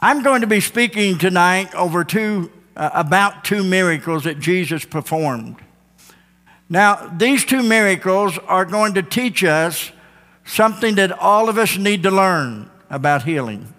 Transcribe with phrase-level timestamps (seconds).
[0.00, 5.56] I'm going to be speaking tonight over two, uh, about two miracles that Jesus performed.
[6.68, 9.90] Now, these two miracles are going to teach us
[10.44, 13.74] something that all of us need to learn about healing.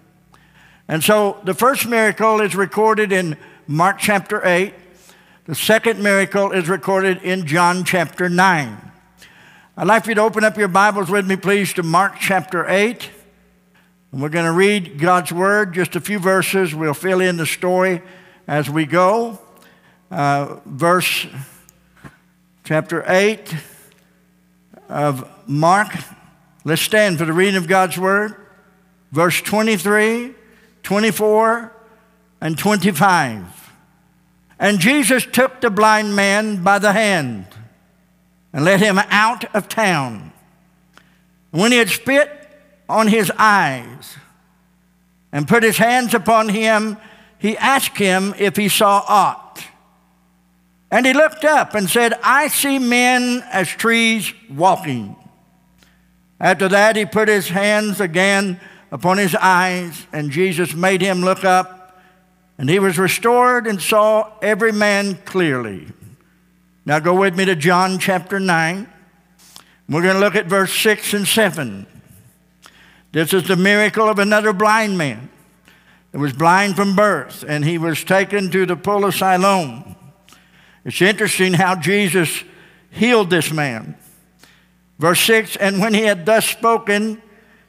[0.88, 4.74] And so the first miracle is recorded in Mark chapter 8.
[5.46, 8.92] The second miracle is recorded in John chapter 9.
[9.74, 12.68] I'd like for you to open up your Bibles with me, please, to Mark chapter
[12.68, 13.08] 8.
[14.12, 16.74] And we're going to read God's Word, just a few verses.
[16.74, 18.02] We'll fill in the story
[18.48, 19.38] as we go.
[20.10, 21.28] Uh, verse
[22.64, 23.54] chapter 8
[24.88, 25.94] of Mark.
[26.64, 28.34] Let's stand for the reading of God's Word.
[29.12, 30.34] Verse 23,
[30.82, 31.72] 24,
[32.40, 33.72] and 25.
[34.58, 37.46] And Jesus took the blind man by the hand
[38.52, 40.32] and led him out of town.
[41.52, 42.39] When he had spit
[42.90, 44.16] on his eyes
[45.32, 46.96] and put his hands upon him,
[47.38, 49.64] he asked him if he saw aught.
[50.90, 55.16] And he looked up and said, I see men as trees walking.
[56.40, 58.58] After that, he put his hands again
[58.90, 62.02] upon his eyes, and Jesus made him look up,
[62.58, 65.86] and he was restored and saw every man clearly.
[66.84, 68.88] Now go with me to John chapter 9.
[69.88, 71.86] We're going to look at verse 6 and 7.
[73.12, 75.30] This is the miracle of another blind man
[76.12, 79.96] that was blind from birth, and he was taken to the pool of Siloam.
[80.84, 82.44] It's interesting how Jesus
[82.90, 83.96] healed this man.
[84.98, 87.20] Verse 6 And when he had thus spoken,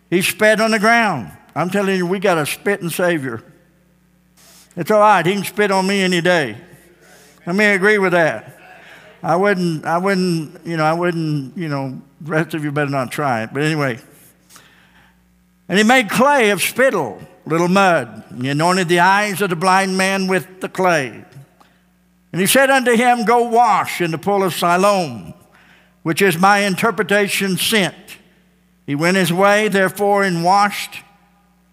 [0.10, 1.32] he spat on the ground.
[1.56, 3.44] I'm telling you, we got a spitting Savior.
[4.76, 6.58] It's all right, he can spit on me any day.
[7.46, 8.58] Let me agree with that.
[9.24, 12.90] I wouldn't, I wouldn't, you know, I wouldn't, you know, the rest of you better
[12.90, 13.50] not try it.
[13.54, 14.00] But anyway,
[15.72, 18.26] and he made clay of spittle, little mud.
[18.30, 21.24] And he anointed the eyes of the blind man with the clay.
[22.34, 25.34] And he said unto him, Go wash in the pool of Siloam,
[26.04, 27.96] which is my interpretation sent.
[28.86, 30.98] He went his way, therefore, and washed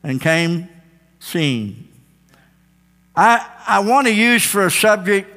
[0.04, 0.68] and came
[1.18, 1.88] seeing.
[3.16, 5.28] I, I want to use for a subject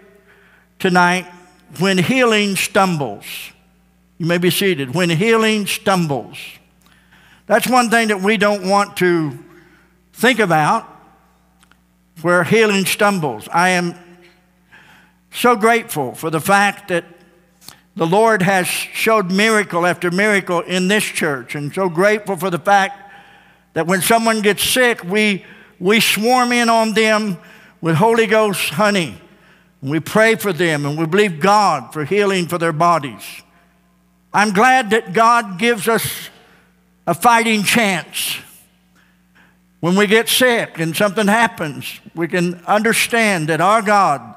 [0.77, 1.25] tonight
[1.79, 3.25] when healing stumbles.
[4.19, 4.93] You may be seated.
[4.93, 6.37] When healing stumbles.
[7.51, 9.37] That's one thing that we don't want to
[10.13, 10.87] think about
[12.21, 13.49] where healing stumbles.
[13.51, 13.93] I am
[15.33, 17.03] so grateful for the fact that
[17.97, 22.57] the Lord has showed miracle after miracle in this church, and so grateful for the
[22.57, 23.11] fact
[23.73, 25.43] that when someone gets sick, we,
[25.77, 27.37] we swarm in on them
[27.81, 29.19] with Holy Ghost honey.
[29.81, 33.25] We pray for them and we believe God for healing for their bodies.
[34.33, 36.29] I'm glad that God gives us
[37.07, 38.37] a fighting chance.
[39.79, 44.35] When we get sick and something happens, we can understand that our God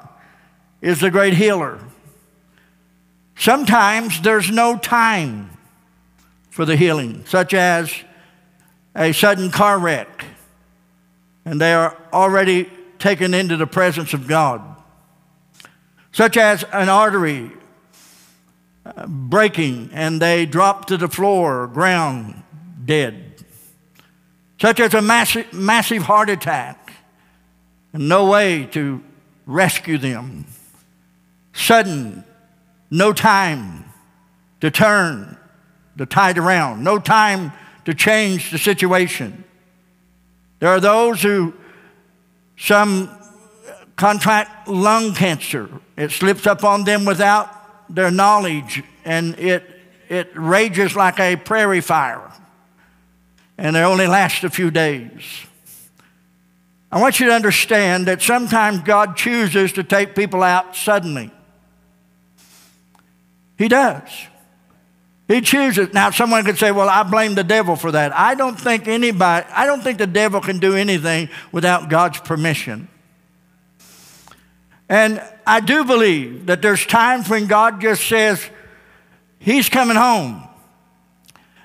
[0.81, 1.79] is the great healer.
[3.35, 5.51] Sometimes there's no time
[6.49, 7.93] for the healing, such as
[8.95, 10.25] a sudden car wreck,
[11.43, 14.61] and they are already taken into the presence of God,
[16.11, 17.51] such as an artery
[18.85, 22.41] uh, breaking and they drop to the floor, ground,
[22.85, 23.43] dead,
[24.59, 26.93] such as a massive, massive heart attack,
[27.93, 29.03] and no way to
[29.45, 30.45] rescue them.
[31.53, 32.23] Sudden,
[32.91, 33.85] no time
[34.61, 35.37] to turn
[35.95, 37.51] the tide around, no time
[37.85, 39.43] to change the situation.
[40.59, 41.53] There are those who,
[42.57, 43.09] some
[43.95, 49.63] contract lung cancer, it slips up on them without their knowledge and it,
[50.09, 52.31] it rages like a prairie fire
[53.57, 55.45] and they only last a few days.
[56.91, 61.31] I want you to understand that sometimes God chooses to take people out suddenly.
[63.57, 64.09] He does.
[65.27, 65.93] He chooses.
[65.93, 68.15] Now, someone could say, well, I blame the devil for that.
[68.15, 72.87] I don't think anybody, I don't think the devil can do anything without God's permission.
[74.87, 78.47] And I do believe that there's times when God just says,
[79.39, 80.44] He's coming home.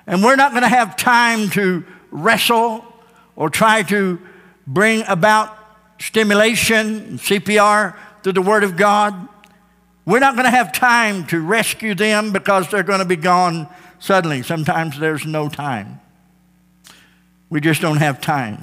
[0.07, 2.85] And we're not going to have time to wrestle
[3.35, 4.19] or try to
[4.67, 5.57] bring about
[5.99, 9.27] stimulation, CPR through the Word of God.
[10.05, 13.67] We're not going to have time to rescue them because they're going to be gone
[13.99, 14.41] suddenly.
[14.41, 15.99] Sometimes there's no time.
[17.49, 18.59] We just don't have time.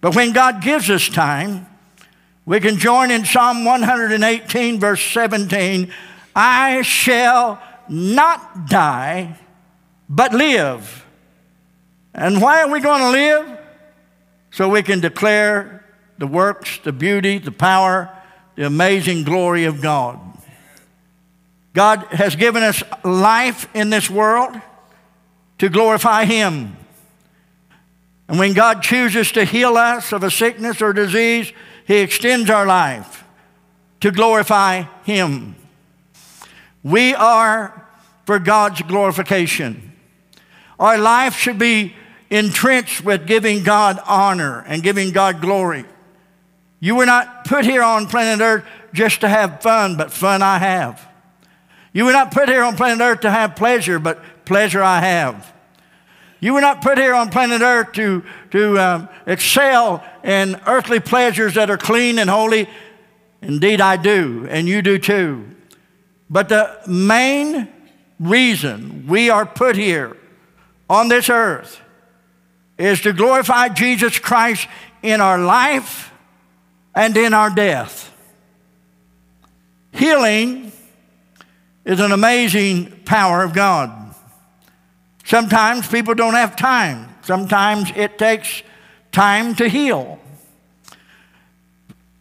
[0.00, 1.66] But when God gives us time,
[2.44, 5.92] we can join in Psalm 118, verse 17
[6.34, 9.38] I shall not die
[10.08, 11.04] but live.
[12.14, 13.58] And why are we going to live?
[14.50, 15.84] so we can declare
[16.18, 18.10] the works, the beauty, the power,
[18.56, 20.18] the amazing glory of God.
[21.74, 24.60] God has given us life in this world
[25.58, 26.76] to glorify Him.
[28.26, 31.52] And when God chooses to heal us of a sickness or disease,
[31.86, 33.24] He extends our life
[34.00, 35.54] to glorify Him.
[36.82, 37.86] We are
[38.26, 39.92] for God's glorification.
[40.78, 41.94] Our life should be
[42.30, 45.84] entrenched with giving God honor and giving God glory.
[46.80, 50.58] You were not put here on planet Earth just to have fun, but fun I
[50.58, 51.06] have.
[51.92, 55.52] You were not put here on planet Earth to have pleasure, but pleasure I have.
[56.40, 58.22] You were not put here on planet Earth to,
[58.52, 62.68] to um, excel in earthly pleasures that are clean and holy.
[63.42, 65.44] Indeed, I do, and you do too.
[66.30, 67.68] But the main
[68.20, 70.16] reason we are put here
[70.88, 71.80] on this earth
[72.78, 74.68] is to glorify Jesus Christ
[75.02, 76.12] in our life
[76.94, 78.12] and in our death.
[79.92, 80.72] Healing
[81.84, 84.14] is an amazing power of God.
[85.24, 87.08] Sometimes people don't have time.
[87.22, 88.62] Sometimes it takes
[89.12, 90.18] time to heal.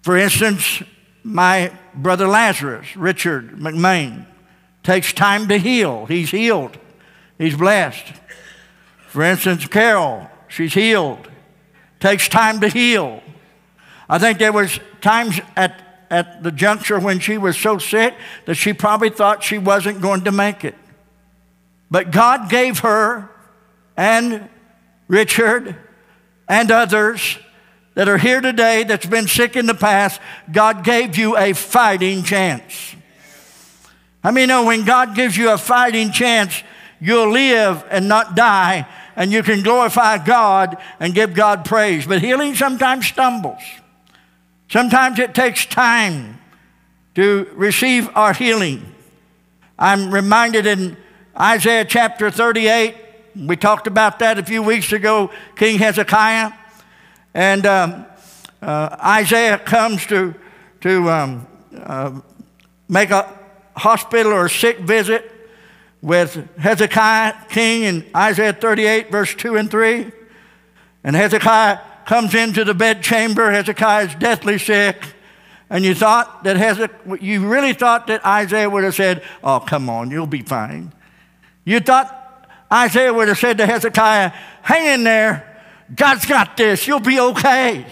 [0.02, 0.81] For instance,
[1.24, 4.25] my brother Lazarus, Richard McMain,
[4.84, 6.06] takes time to heal.
[6.06, 6.78] He's healed.
[7.38, 8.06] He's blessed.
[9.07, 11.30] For instance, Carol, she's healed.
[12.00, 13.21] Takes time to heal.
[14.09, 18.13] I think there was times at, at the juncture when she was so sick
[18.45, 20.75] that she probably thought she wasn't going to make it.
[21.89, 23.30] But God gave her
[23.95, 24.50] and
[25.07, 25.75] Richard
[26.48, 27.39] and others
[27.95, 30.21] that are here today that's been sick in the past,
[30.51, 32.95] God gave you a fighting chance.
[34.24, 36.62] I mean, know when God gives you a fighting chance,
[37.00, 38.88] you'll live and not die,
[39.18, 42.06] and you can glorify God and give God praise.
[42.06, 43.62] But healing sometimes stumbles.
[44.69, 46.40] Sometimes it takes time
[47.16, 48.94] to receive our healing.
[49.80, 50.98] I'm reminded in
[51.38, 52.96] Isaiah chapter 38,
[53.36, 56.52] we talked about that a few weeks ago, King Hezekiah.
[57.34, 58.06] And um,
[58.62, 60.36] uh, Isaiah comes to,
[60.81, 62.19] to um, uh,
[62.88, 63.34] make a
[63.75, 65.31] hospital or sick visit
[66.01, 70.11] with Hezekiah, king, in Isaiah 38, verse 2 and 3.
[71.03, 73.51] And Hezekiah comes into the bedchamber.
[73.51, 75.03] Hezekiah is deathly sick.
[75.69, 79.89] And you thought that Hezekiah, you really thought that Isaiah would have said, Oh, come
[79.89, 80.94] on, you'll be fine.
[81.65, 85.44] You thought Isaiah would have said to Hezekiah, Hang in there.
[85.94, 86.88] God's got this.
[86.88, 87.85] You'll be okay.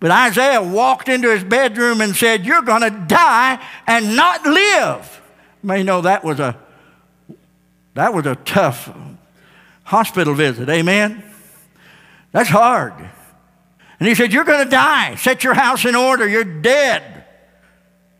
[0.00, 5.22] But Isaiah walked into his bedroom and said, You're going to die and not live.
[5.62, 6.58] You may know that was a
[7.94, 8.94] that was a tough
[9.84, 10.68] hospital visit.
[10.68, 11.22] Amen.
[12.32, 12.94] That's hard.
[14.00, 15.14] And he said, You're going to die.
[15.14, 16.28] Set your house in order.
[16.28, 17.14] You're dead.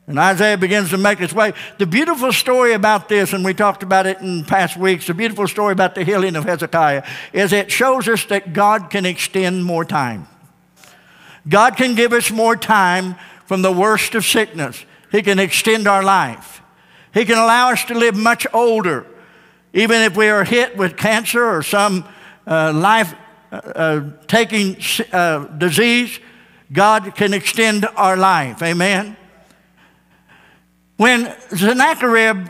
[0.07, 1.55] And Isaiah begins to make his way.
[1.79, 5.49] The beautiful story about this, and we talked about it in past weeks, the beautiful
[5.49, 9.85] story about the healing of Hezekiah is it shows us that God can extend more
[9.85, 10.29] time.
[11.49, 13.17] God can give us more time
[13.47, 14.85] from the worst of sickness.
[15.11, 16.63] He can extend our life.
[17.15, 19.07] He can allow us to live much older,
[19.75, 22.07] even if we are hit with cancer or some
[22.47, 23.15] uh, life
[23.53, 24.77] uh, uh taking
[25.13, 26.19] uh, disease.
[26.73, 28.63] God can extend our life.
[28.63, 29.17] Amen.
[30.97, 32.49] When Sennacherib,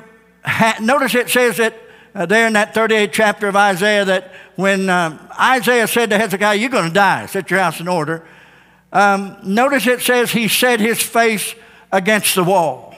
[0.81, 1.75] notice it says that
[2.15, 6.57] uh, there in that 38th chapter of Isaiah that when um, Isaiah said to Hezekiah,
[6.57, 8.25] You're going to die, set your house in order.
[8.93, 11.55] Um, notice it says he set his face
[11.91, 12.95] against the wall.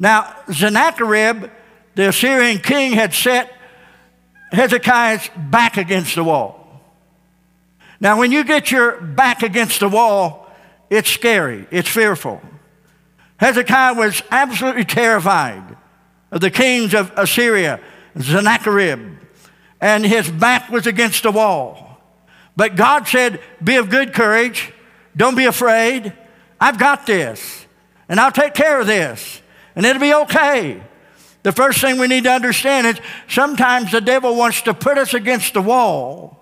[0.00, 1.50] Now, Sennacherib,
[1.98, 3.52] the Assyrian king, had set
[4.52, 6.80] Hezekiah's back against the wall.
[7.98, 10.48] Now, when you get your back against the wall,
[10.90, 12.40] it's scary, it's fearful.
[13.38, 15.76] Hezekiah was absolutely terrified
[16.30, 17.80] of the kings of Assyria,
[18.16, 19.18] Sennacherib,
[19.80, 22.00] and his back was against the wall.
[22.54, 24.72] But God said, Be of good courage,
[25.16, 26.12] don't be afraid.
[26.60, 27.66] I've got this,
[28.08, 29.42] and I'll take care of this,
[29.74, 30.80] and it'll be okay.
[31.42, 35.14] The first thing we need to understand is sometimes the devil wants to put us
[35.14, 36.36] against the wall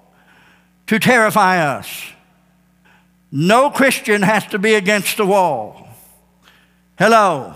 [0.87, 1.89] to terrify us.
[3.31, 5.89] No Christian has to be against the wall.
[6.99, 7.55] Hello.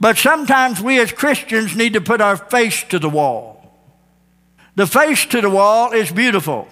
[0.00, 3.72] But sometimes we as Christians need to put our face to the wall.
[4.74, 6.66] The face to the wall is beautiful.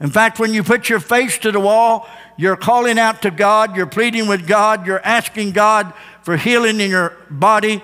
[0.00, 2.06] In fact, when you put your face to the wall,
[2.36, 6.90] you're calling out to God, you're pleading with God, you're asking God for healing in
[6.90, 7.82] your body,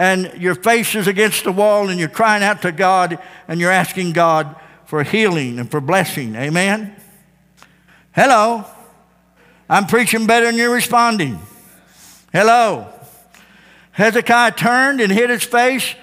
[0.00, 3.70] and your face is against the wall, and you're crying out to God, and you're
[3.70, 6.34] asking God for healing and for blessing.
[6.36, 6.96] Amen?
[8.12, 8.64] Hello.
[9.68, 11.38] I'm preaching better than you're responding.
[12.32, 12.90] Hello.
[13.92, 15.94] Hezekiah turned and hid his face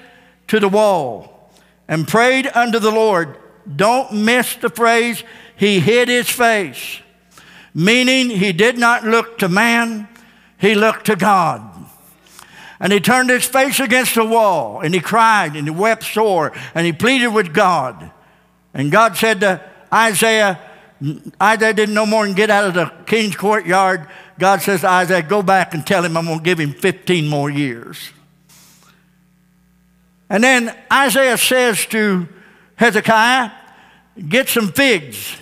[0.46, 1.52] to the wall
[1.88, 3.36] and prayed unto the Lord.
[3.76, 5.24] Don't miss the phrase,
[5.56, 7.00] he hid his face,
[7.74, 10.08] meaning he did not look to man,
[10.60, 11.77] he looked to God.
[12.80, 16.54] And he turned his face against the wall and he cried and he wept sore
[16.76, 18.12] and he pleaded with God.
[18.74, 20.60] And God said to Isaiah,
[21.42, 24.08] Isaiah didn't no more than get out of the king's courtyard.
[24.38, 27.28] God says to Isaiah, go back and tell him I'm going to give him 15
[27.28, 28.12] more years.
[30.30, 32.28] And then Isaiah says to
[32.76, 33.52] Hezekiah,
[34.28, 35.38] get some figs.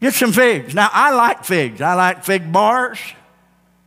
[0.00, 0.74] Get some figs.
[0.74, 1.80] Now, I like figs.
[1.80, 2.98] I like fig bars.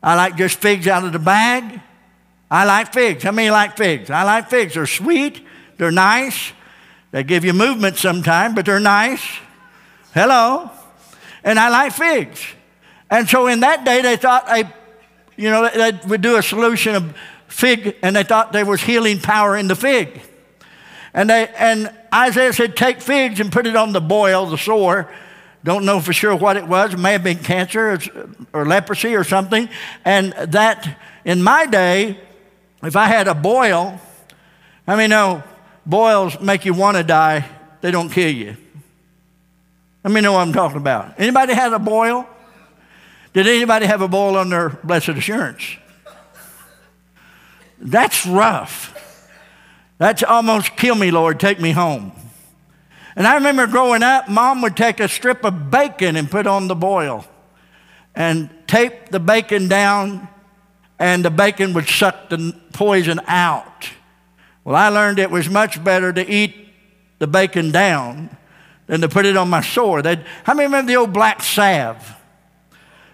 [0.02, 1.82] I like just figs out of the bag.
[2.52, 3.24] I like figs.
[3.24, 4.10] How many like figs?
[4.10, 4.74] I like figs.
[4.74, 5.46] They're sweet,
[5.78, 6.52] they're nice.
[7.12, 9.24] They give you movement sometimes, but they're nice.
[10.14, 10.70] Hello.
[11.44, 12.44] And I like figs.
[13.10, 14.64] And so in that day, they thought they,
[15.36, 17.16] you know, they would do a solution of
[17.48, 20.22] fig, and they thought there was healing power in the fig.
[21.14, 25.12] And, they, and Isaiah said, Take figs and put it on the boil, the sore.
[25.64, 26.94] Don't know for sure what it was.
[26.94, 28.00] It may have been cancer or,
[28.54, 29.68] or leprosy or something.
[30.06, 32.20] And that, in my day,
[32.84, 34.00] if I had a boil,
[34.88, 35.44] I mean, no,
[35.86, 37.46] boils make you want to die,
[37.82, 38.56] they don't kill you.
[40.04, 41.20] Let me know what I'm talking about.
[41.20, 42.28] Anybody had a boil?
[43.34, 45.78] Did anybody have a boil on their blessed assurance?
[47.80, 48.96] That's rough.
[49.98, 52.14] That's almost kill me, Lord, take me home.
[53.16, 56.68] And I remember growing up, mom would take a strip of bacon and put on
[56.68, 57.26] the boil
[58.16, 60.28] and tape the bacon down
[61.00, 63.90] and the bacon would suck the poison out.
[64.64, 66.68] Well, I learned it was much better to eat
[67.18, 68.36] the bacon down
[68.88, 70.02] than to put it on my sore.
[70.02, 72.16] They'd, how many remember the old black salve?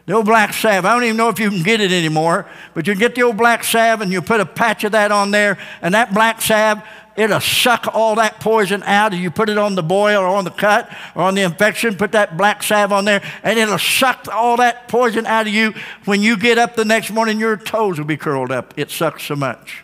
[0.06, 0.86] The old black salve.
[0.86, 3.38] I don't even know if you can get it anymore, but you get the old
[3.38, 6.82] black salve and you put a patch of that on there, and that black salve,
[7.16, 9.14] it'll suck all that poison out.
[9.14, 12.12] You put it on the boil or on the cut or on the infection, put
[12.14, 15.74] that black salve on there, and it'll suck all that poison out of you.
[16.06, 18.74] When you get up the next morning, your toes will be curled up.
[18.78, 19.84] It sucks so much.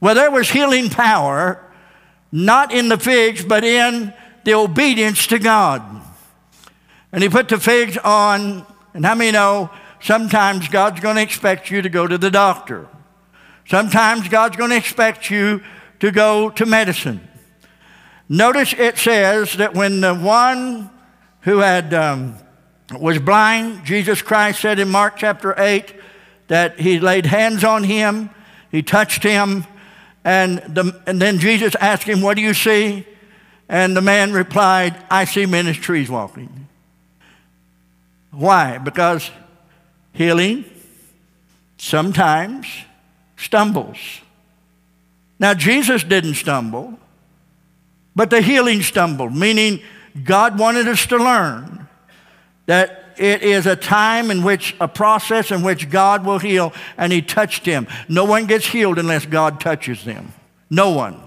[0.00, 1.64] Well, there was healing power,
[2.30, 4.12] not in the figs, but in
[4.44, 5.82] the obedience to God.
[7.10, 9.70] And he put the figs on, and how many know
[10.02, 12.86] sometimes God's going to expect you to go to the doctor?
[13.66, 15.62] Sometimes God's going to expect you
[16.00, 17.26] to go to medicine.
[18.28, 20.90] Notice it says that when the one
[21.42, 22.36] who had um,
[22.92, 25.94] was blind, Jesus Christ said in Mark chapter 8
[26.48, 28.30] that he laid hands on him,
[28.70, 29.64] he touched him,
[30.24, 33.06] and, the, and then Jesus asked him, What do you see?
[33.68, 36.68] And the man replied, I see men as trees walking.
[38.30, 38.78] Why?
[38.78, 39.30] Because
[40.12, 40.64] healing
[41.78, 42.66] sometimes
[43.36, 43.98] stumbles.
[45.38, 46.98] Now, Jesus didn't stumble,
[48.14, 49.80] but the healing stumbled, meaning
[50.22, 51.88] God wanted us to learn
[52.66, 57.12] that it is a time in which, a process in which God will heal, and
[57.12, 57.86] He touched him.
[58.08, 60.32] No one gets healed unless God touches them.
[60.70, 61.20] No one.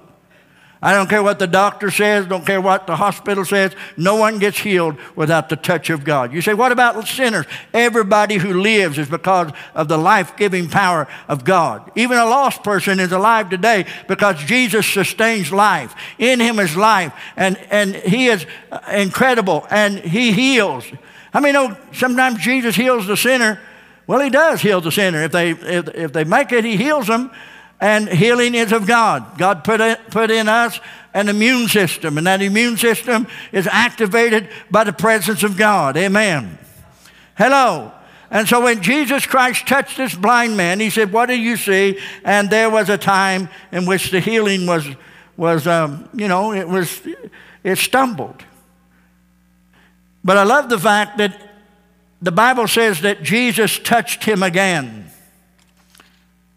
[0.81, 3.73] I don't care what the doctor says, don't care what the hospital says.
[3.95, 6.31] No one gets healed without the touch of God.
[6.31, 7.47] You say, what about sinners?
[7.73, 11.91] Everybody who lives is because of the life giving power of God.
[11.95, 15.95] Even a lost person is alive today because Jesus sustains life.
[16.19, 18.45] In him is life, and, and he is
[18.91, 20.85] incredible, and he heals.
[21.33, 23.59] I mean, know sometimes Jesus heals the sinner.
[24.05, 25.23] Well, he does heal the sinner.
[25.23, 27.31] If they, if, if they make it, he heals them
[27.79, 29.37] and healing is of God.
[29.37, 30.79] God put, it, put in us
[31.13, 35.97] an immune system, and that immune system is activated by the presence of God.
[35.97, 36.57] Amen.
[37.37, 37.91] Hello.
[38.29, 41.99] And so when Jesus Christ touched this blind man, he said, What do you see?
[42.23, 44.85] And there was a time in which the healing was,
[45.37, 47.01] was um, you know, it was,
[47.63, 48.43] it stumbled.
[50.23, 51.41] But I love the fact that
[52.21, 55.09] the Bible says that Jesus touched him again.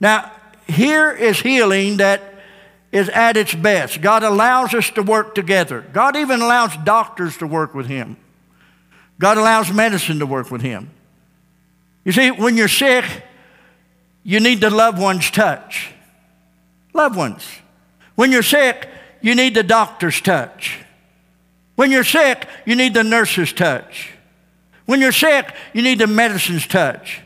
[0.01, 0.33] Now,
[0.71, 2.23] here is healing that
[2.93, 4.01] is at its best.
[4.01, 5.85] God allows us to work together.
[5.93, 8.17] God even allows doctors to work with Him.
[9.19, 10.91] God allows medicine to work with Him.
[12.05, 13.05] You see, when you're sick,
[14.23, 15.93] you need the loved one's touch.
[16.93, 17.47] Loved ones.
[18.15, 18.89] When you're sick,
[19.21, 20.79] you need the doctor's touch.
[21.77, 24.13] When you're sick, you need the nurse's touch.
[24.87, 27.21] When you're sick, you need the medicine's touch.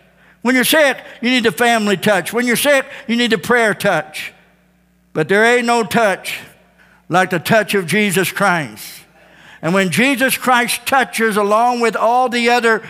[0.45, 2.31] When you're sick, you need the family touch.
[2.31, 4.31] When you're sick, you need the prayer touch.
[5.15, 6.39] But there ain't no touch
[7.09, 9.01] like the touch of Jesus Christ.
[9.63, 12.87] And when Jesus Christ touches, along with all the other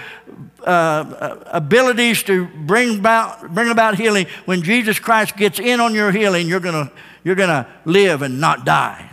[0.64, 6.10] uh, abilities to bring about, bring about healing, when Jesus Christ gets in on your
[6.10, 6.90] healing, you're going
[7.22, 9.12] you're gonna live and not die.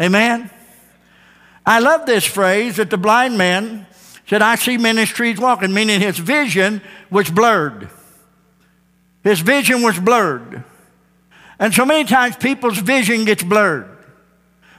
[0.00, 0.50] Amen?
[1.64, 3.86] I love this phrase that the blind man
[4.28, 7.88] said, I see ministries walking, meaning his vision was blurred.
[9.24, 10.64] His vision was blurred.
[11.58, 13.88] And so many times people's vision gets blurred.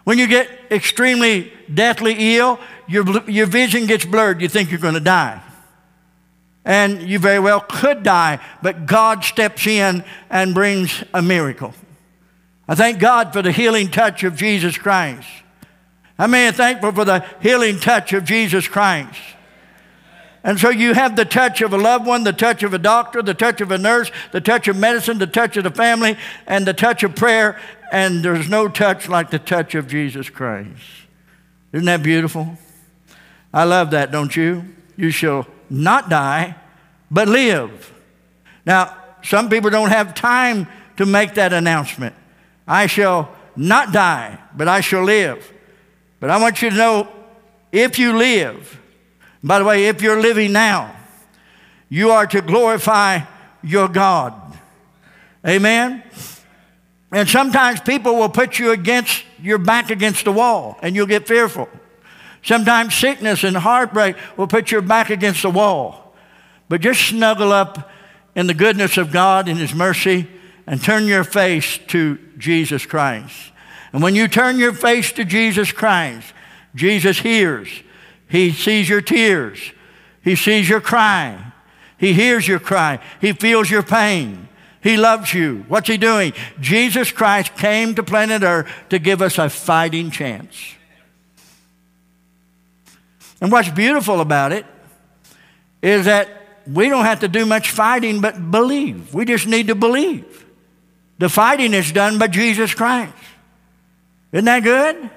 [0.04, 4.42] When you get extremely deathly ill, your, your vision gets blurred.
[4.42, 5.42] You think you're going to die.
[6.64, 11.74] And you very well could die, but God steps in and brings a miracle.
[12.68, 15.28] I thank God for the healing touch of Jesus Christ.
[16.20, 19.20] I mean, thankful for the healing touch of Jesus Christ.
[20.44, 23.22] And so you have the touch of a loved one, the touch of a doctor,
[23.22, 26.18] the touch of a nurse, the touch of medicine, the touch of the family,
[26.48, 27.60] and the touch of prayer.
[27.92, 30.70] And there's no touch like the touch of Jesus Christ.
[31.74, 32.58] Isn't that beautiful?
[33.54, 34.64] I love that, don't you?
[34.96, 36.56] You shall not die,
[37.12, 37.94] but live.
[38.66, 40.68] Now, some people don't have time
[40.98, 42.16] to make that announcement.
[42.68, 45.52] I shall not die, but I shall live.
[46.20, 47.08] But I want you to know
[47.72, 48.80] if you live,
[49.44, 50.96] by the way, if you're living now,
[51.88, 53.22] you are to glorify
[53.64, 54.34] your God.
[55.48, 56.04] Amen?
[57.12, 61.28] And sometimes people will put you against your back against the wall and you'll get
[61.28, 61.68] fearful.
[62.44, 66.16] Sometimes sickness and heartbreak will put your back against the wall.
[66.68, 67.90] But just snuggle up
[68.36, 70.28] in the goodness of God and His mercy
[70.68, 73.52] and turn your face to Jesus Christ.
[73.92, 76.32] And when you turn your face to Jesus Christ,
[76.76, 77.70] Jesus hears.
[78.30, 79.60] He sees your tears.
[80.24, 81.52] He sees your cry.
[81.98, 83.00] He hears your cry.
[83.20, 84.48] He feels your pain.
[84.82, 85.66] He loves you.
[85.68, 86.34] What's he doing?
[86.62, 90.76] Jesus Christ came to planet Earth to give us a fighting chance.
[93.42, 94.66] And what's beautiful about it
[95.82, 96.30] is that
[96.68, 99.14] we don't have to do much fighting but believe.
[99.14, 100.46] We just need to believe.
[101.18, 103.14] The fighting is done by Jesus Christ.
[104.32, 105.10] Isn't that good?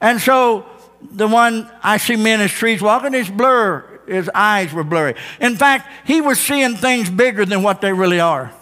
[0.00, 0.66] And so
[1.00, 5.14] the one I see ministries walking, his blur, his eyes were blurry.
[5.40, 8.52] In fact, he was seeing things bigger than what they really are.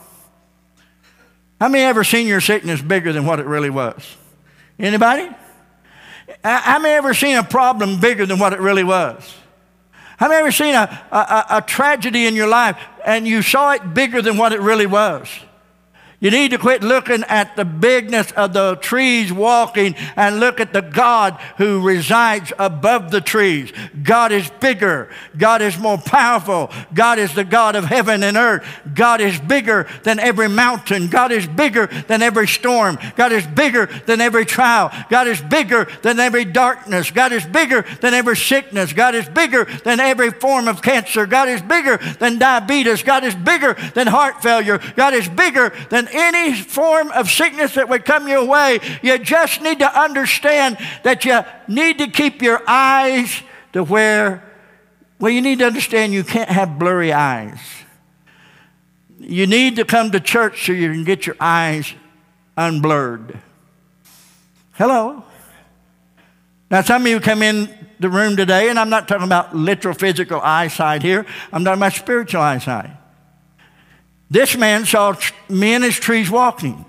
[1.60, 4.16] How many ever seen your sickness bigger than what it really was?
[4.78, 5.28] Anybody?
[6.44, 9.34] How many ever seen a problem bigger than what it really was?
[10.18, 13.94] How many ever seen a, a, a tragedy in your life and you saw it
[13.94, 15.28] bigger than what it really was?
[16.26, 20.72] You need to quit looking at the bigness of the trees walking and look at
[20.72, 23.72] the God who resides above the trees.
[24.02, 25.08] God is bigger.
[25.38, 26.72] God is more powerful.
[26.92, 28.66] God is the God of heaven and earth.
[28.92, 31.06] God is bigger than every mountain.
[31.06, 32.98] God is bigger than every storm.
[33.14, 34.90] God is bigger than every trial.
[35.08, 37.12] God is bigger than every darkness.
[37.12, 38.92] God is bigger than every sickness.
[38.92, 41.24] God is bigger than every form of cancer.
[41.24, 43.04] God is bigger than diabetes.
[43.04, 44.80] God is bigger than heart failure.
[44.96, 49.60] God is bigger than any form of sickness that would come your way, you just
[49.62, 54.42] need to understand that you need to keep your eyes to where,
[55.18, 57.60] well, you need to understand you can't have blurry eyes.
[59.18, 61.92] You need to come to church so you can get your eyes
[62.56, 63.38] unblurred.
[64.72, 65.24] Hello?
[66.70, 69.94] Now, some of you come in the room today, and I'm not talking about literal
[69.94, 72.90] physical eyesight here, I'm talking about spiritual eyesight.
[74.30, 75.14] This man saw
[75.48, 76.84] men as trees walking.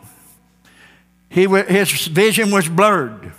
[1.29, 3.33] He, his vision was blurred.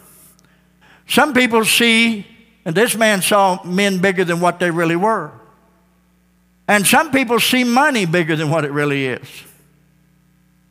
[1.07, 2.27] Some people see,
[2.65, 5.33] and this man saw men bigger than what they really were.
[6.69, 9.27] And some people see money bigger than what it really is.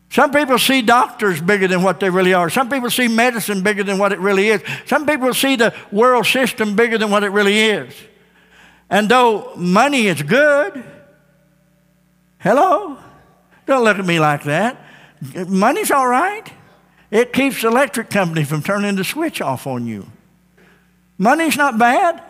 [0.10, 2.50] Some people see doctors bigger than what they really are.
[2.50, 4.62] Some people see medicine bigger than what it really is.
[4.86, 7.94] Some people see the world system bigger than what it really is.
[8.90, 10.82] And though money is good,
[12.40, 12.98] hello,
[13.68, 14.82] don't look at me like that.
[15.48, 16.52] Money's all right.
[17.12, 20.08] It keeps the electric company from turning the switch off on you.
[21.18, 22.24] Money's not bad.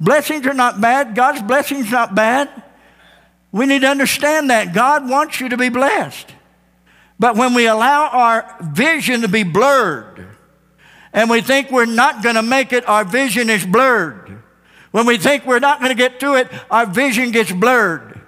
[0.00, 1.14] Blessings are not bad.
[1.14, 2.50] God's blessings not bad.
[3.52, 4.72] We need to understand that.
[4.72, 6.32] God wants you to be blessed.
[7.18, 10.26] But when we allow our vision to be blurred
[11.12, 14.42] and we think we're not going to make it, our vision is blurred.
[14.90, 18.19] When we think we're not going to get through it, our vision gets blurred.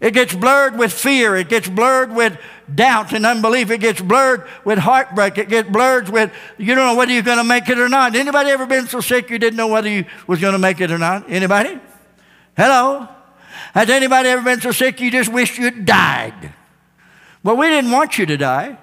[0.00, 1.36] It gets blurred with fear.
[1.36, 2.38] It gets blurred with
[2.74, 3.70] doubt and unbelief.
[3.70, 5.36] It gets blurred with heartbreak.
[5.36, 8.16] It gets blurred with you don't know whether you're going to make it or not.
[8.16, 10.90] Anybody ever been so sick you didn't know whether you was going to make it
[10.90, 11.30] or not?
[11.30, 11.78] Anybody?
[12.56, 13.08] Hello?
[13.74, 16.54] Has anybody ever been so sick you just wished you'd died?
[17.42, 18.78] Well, we didn't want you to die.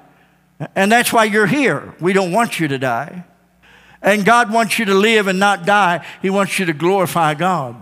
[0.75, 1.95] And that's why you're here.
[1.99, 3.23] We don't want you to die.
[4.01, 6.05] And God wants you to live and not die.
[6.21, 7.75] He wants you to glorify God.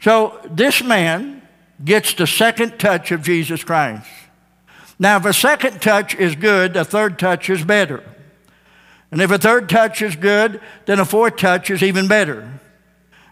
[0.00, 1.39] So this man
[1.84, 4.06] gets the second touch of Jesus Christ.
[4.98, 8.04] Now, if a second touch is good, a third touch is better.
[9.10, 12.60] And if a third touch is good, then a fourth touch is even better.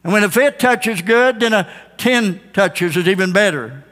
[0.02, 3.84] And when a fifth touch is good, then a ten touches is even better.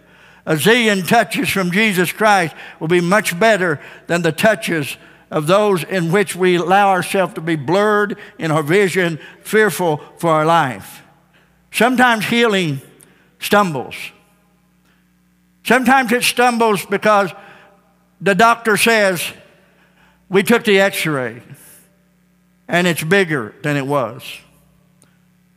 [0.46, 4.96] A zillion touches from Jesus Christ will be much better than the touches
[5.30, 10.30] of those in which we allow ourselves to be blurred in our vision, fearful for
[10.30, 11.02] our life.
[11.72, 12.80] Sometimes healing
[13.40, 13.96] stumbles.
[15.66, 17.32] Sometimes it stumbles because
[18.20, 19.32] the doctor says,
[20.28, 21.42] We took the x ray
[22.68, 24.22] and it's bigger than it was.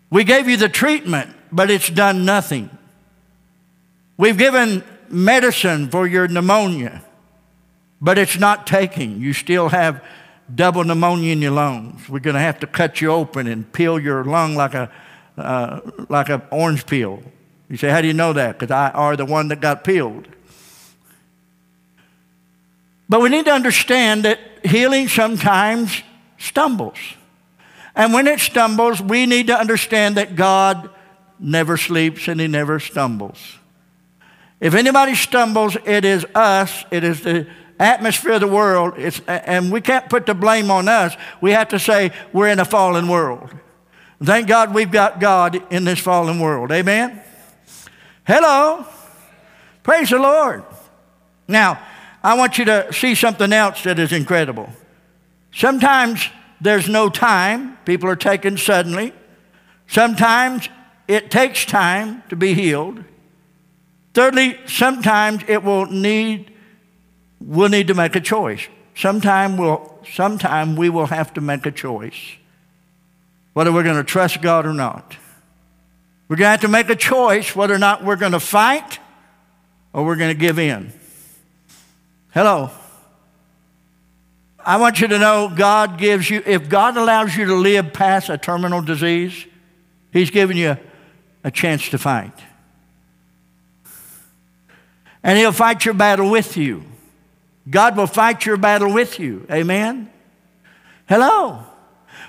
[0.09, 2.71] We gave you the treatment, but it's done nothing.
[4.17, 7.03] We've given medicine for your pneumonia,
[8.01, 9.21] but it's not taking.
[9.21, 10.03] You still have
[10.53, 12.09] double pneumonia in your lungs.
[12.09, 14.91] We're going to have to cut you open and peel your lung like a
[15.37, 17.21] uh, like an orange peel.
[17.69, 18.57] You say, how do you know that?
[18.57, 20.27] Because I are the one that got peeled.
[23.07, 26.03] But we need to understand that healing sometimes
[26.37, 26.97] stumbles.
[27.95, 30.89] And when it stumbles, we need to understand that God
[31.39, 33.57] never sleeps and he never stumbles.
[34.59, 37.47] If anybody stumbles, it is us, it is the
[37.79, 41.15] atmosphere of the world, it's, and we can't put the blame on us.
[41.39, 43.49] We have to say we're in a fallen world.
[44.21, 46.73] Thank God we've got God in this fallen world.
[46.73, 47.21] Amen?
[48.29, 48.85] Hello.
[49.81, 50.63] Praise the Lord.
[51.47, 51.81] Now,
[52.23, 54.69] I want you to see something else that is incredible.
[55.51, 56.29] Sometimes
[56.61, 59.13] there's no time, people are taken suddenly.
[59.87, 60.69] Sometimes
[61.07, 63.03] it takes time to be healed.
[64.13, 66.53] Thirdly, sometimes it will need,
[67.41, 68.61] we'll need to make a choice.
[68.95, 72.35] Sometime, we'll, sometime we will have to make a choice
[73.53, 75.17] whether we're going to trust God or not.
[76.29, 78.99] We're going to have to make a choice whether or not we're going to fight
[79.93, 80.93] or we're going to give in.
[82.29, 82.69] Hello.
[84.59, 88.29] I want you to know God gives you, if God allows you to live past
[88.29, 89.47] a terminal disease,
[90.13, 90.77] He's given you
[91.43, 92.37] a chance to fight.
[95.23, 96.83] And He'll fight your battle with you.
[97.67, 99.47] God will fight your battle with you.
[99.51, 100.11] Amen?
[101.07, 101.63] Hello.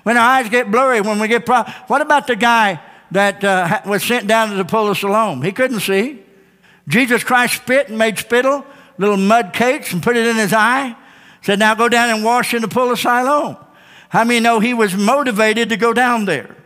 [0.05, 3.81] When our eyes get blurry, when we get pro- what about the guy that uh,
[3.87, 5.42] was sent down to the pool of Siloam?
[5.42, 6.23] He couldn't see.
[6.88, 8.64] Jesus Christ spit and made spittle,
[8.99, 10.96] little mud cakes, and put it in his eye.
[11.42, 13.57] Said, Now go down and wash in the pool of Siloam.
[14.09, 16.57] How many know he was motivated to go down there?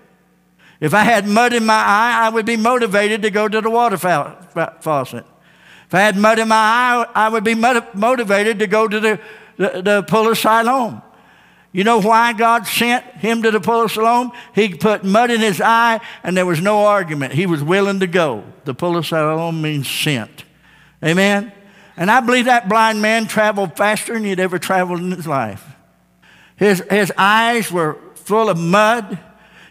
[0.80, 3.70] If I had mud in my eye, I would be motivated to go to the
[3.70, 5.24] water faucet.
[5.86, 9.20] If I had mud in my eye, I would be motivated to go to the,
[9.56, 11.02] the, the pool of Siloam.
[11.74, 14.30] You know why God sent him to the pool of Siloam?
[14.54, 17.32] He put mud in his eye and there was no argument.
[17.32, 18.44] He was willing to go.
[18.64, 20.44] The pool of Siloam means sent.
[21.04, 21.52] Amen?
[21.96, 25.64] And I believe that blind man traveled faster than he'd ever traveled in his life.
[26.54, 29.18] His, his eyes were full of mud.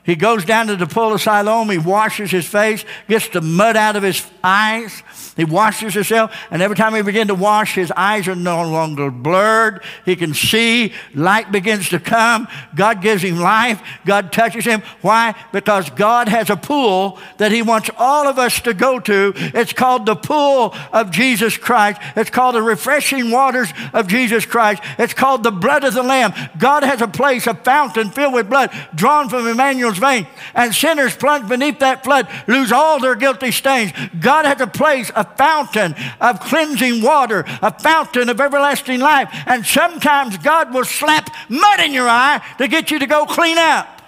[0.03, 1.69] He goes down to the pool of Siloam.
[1.69, 5.03] He washes his face, gets the mud out of his eyes.
[5.35, 9.09] He washes himself, and every time he begins to wash, his eyes are no longer
[9.09, 9.83] blurred.
[10.05, 10.93] He can see.
[11.13, 12.47] Light begins to come.
[12.75, 13.81] God gives him life.
[14.05, 14.81] God touches him.
[15.01, 15.35] Why?
[15.51, 19.33] Because God has a pool that he wants all of us to go to.
[19.35, 22.01] It's called the pool of Jesus Christ.
[22.15, 24.83] It's called the refreshing waters of Jesus Christ.
[24.97, 26.33] It's called the blood of the Lamb.
[26.57, 31.15] God has a place, a fountain filled with blood drawn from Emmanuel's vein, and sinners
[31.15, 33.91] plunged beneath that flood lose all their guilty stains.
[34.19, 39.29] God has a place, a fountain of cleansing water, a fountain of everlasting life.
[39.47, 43.57] And sometimes God will slap mud in your eye to get you to go clean
[43.57, 44.01] up.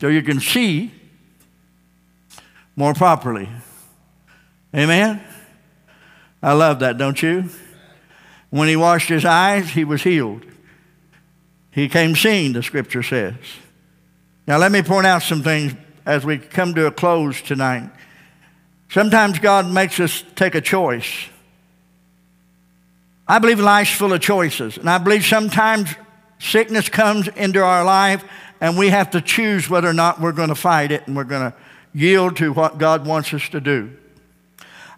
[0.00, 0.92] So you can see
[2.76, 3.48] more properly.
[4.74, 5.22] Amen?
[6.42, 7.48] I love that, don't you?
[8.50, 10.44] When he washed his eyes, he was healed.
[11.70, 13.34] He came seeing, the scripture says.
[14.46, 15.74] Now, let me point out some things
[16.06, 17.90] as we come to a close tonight.
[18.88, 21.26] Sometimes God makes us take a choice.
[23.26, 24.76] I believe life's full of choices.
[24.76, 25.94] And I believe sometimes
[26.38, 28.24] sickness comes into our life
[28.60, 31.24] and we have to choose whether or not we're going to fight it and we're
[31.24, 31.56] going to
[31.94, 33.96] yield to what God wants us to do.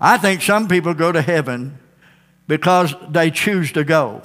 [0.00, 1.78] I think some people go to heaven
[2.48, 4.22] because they choose to go.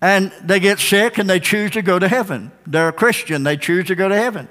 [0.00, 2.52] And they get sick and they choose to go to heaven.
[2.66, 4.48] They're a Christian, they choose to go to heaven.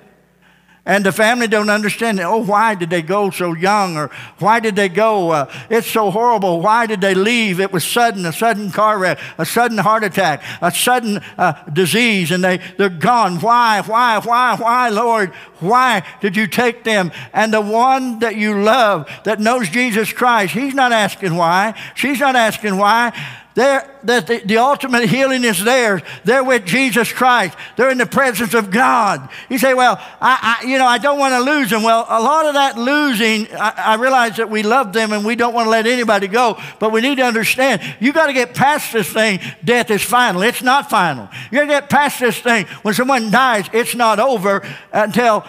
[0.85, 2.23] And the family don't understand it.
[2.23, 3.95] Oh, why did they go so young?
[3.95, 5.29] Or why did they go?
[5.29, 6.59] Uh, it's so horrible.
[6.59, 7.61] Why did they leave?
[7.61, 12.31] It was sudden, a sudden car wreck, a sudden heart attack, a sudden uh, disease,
[12.31, 13.39] and they, they're gone.
[13.39, 15.29] Why, why, why, why, Lord?
[15.61, 17.13] Why did you take them?
[17.31, 21.79] And the one that you love that knows Jesus Christ, he's not asking why.
[21.95, 23.13] She's not asking why.
[23.55, 26.01] They're, that the, the, ultimate healing is theirs.
[26.23, 27.55] They're with Jesus Christ.
[27.75, 29.29] They're in the presence of God.
[29.47, 31.83] You say, well, I, I you know, I don't want to lose them.
[31.83, 35.35] Well, a lot of that losing, I, I, realize that we love them and we
[35.35, 38.55] don't want to let anybody go, but we need to understand you got to get
[38.55, 39.39] past this thing.
[39.63, 40.41] Death is final.
[40.41, 41.29] It's not final.
[41.51, 42.65] You got to get past this thing.
[42.81, 45.45] When someone dies, it's not over until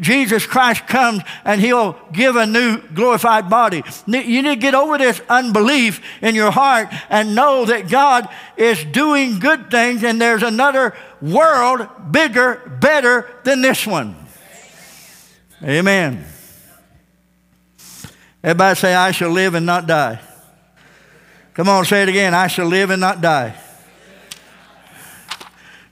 [0.00, 3.82] Jesus Christ comes and he'll give a new glorified body.
[4.06, 8.84] You need to get over this unbelief in your heart and know that God is
[8.84, 14.16] doing good things and there's another world bigger, better than this one.
[15.62, 16.24] Amen.
[18.42, 20.20] Everybody say, I shall live and not die.
[21.54, 22.34] Come on, say it again.
[22.34, 23.56] I shall live and not die.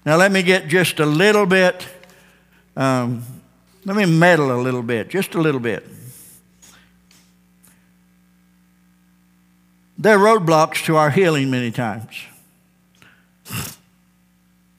[0.05, 1.89] Now, let me get just a little bit,
[2.77, 3.25] um,
[3.87, 5.85] let me meddle a little bit, just a little bit.
[9.97, 12.25] There are roadblocks to our healing many times.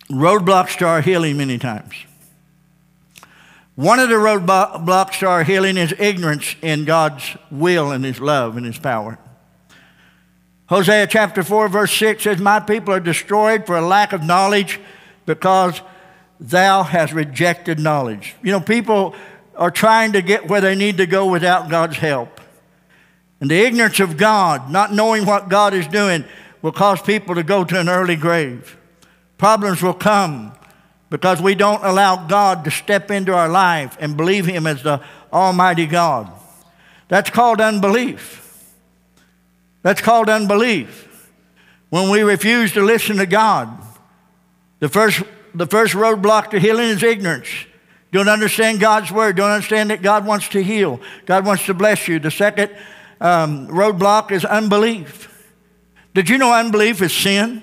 [0.09, 1.93] Roadblocks to our healing many times.
[3.75, 8.57] One of the roadblocks to our healing is ignorance in God's will and His love
[8.57, 9.17] and His power.
[10.67, 14.79] Hosea chapter 4, verse 6 says, My people are destroyed for a lack of knowledge
[15.25, 15.81] because
[16.39, 18.35] thou hast rejected knowledge.
[18.41, 19.15] You know, people
[19.55, 22.41] are trying to get where they need to go without God's help.
[23.39, 26.23] And the ignorance of God, not knowing what God is doing,
[26.61, 28.77] will cause people to go to an early grave.
[29.37, 30.53] Problems will come
[31.09, 35.01] because we don't allow God to step into our life and believe Him as the
[35.31, 36.31] Almighty God.
[37.07, 38.41] That's called unbelief.
[39.81, 41.31] That's called unbelief.
[41.89, 43.69] When we refuse to listen to God,
[44.79, 45.21] the first,
[45.53, 47.49] the first roadblock to healing is ignorance.
[48.11, 49.35] Don't understand God's word.
[49.35, 50.99] Don't understand that God wants to heal.
[51.25, 52.17] God wants to bless you.
[52.17, 52.75] The second
[53.21, 55.31] um, roadblock is unbelief.
[56.13, 57.61] Did you know unbelief is sin?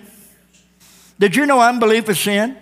[1.19, 2.57] Did you know unbelief is sin?